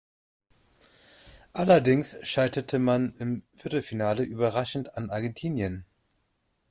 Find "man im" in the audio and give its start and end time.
2.79-3.43